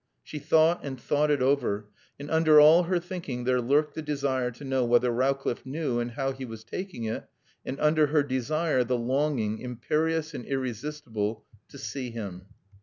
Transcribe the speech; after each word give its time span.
She 0.23 0.39
thought 0.39 0.79
and 0.81 0.99
thought 0.99 1.29
it 1.29 1.43
over; 1.43 1.85
and 2.19 2.31
under 2.31 2.59
all 2.59 2.85
her 2.85 2.97
thinking 2.99 3.43
there 3.43 3.61
lurked 3.61 3.93
the 3.93 4.01
desire 4.01 4.49
to 4.49 4.63
know 4.65 4.83
whether 4.83 5.11
Rowcliffe 5.11 5.63
knew 5.63 5.99
and 5.99 6.09
how 6.09 6.31
he 6.31 6.43
was 6.43 6.63
taking 6.63 7.03
it, 7.03 7.29
and 7.63 7.79
under 7.79 8.07
her 8.07 8.23
desire 8.23 8.83
the 8.83 8.97
longing, 8.97 9.59
imperious 9.59 10.33
and 10.33 10.43
irresistible, 10.45 11.45
to 11.69 11.77
see 11.77 12.09
him. 12.09 12.47